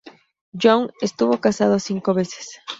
[0.53, 2.59] Young estuvo casado cinco veces.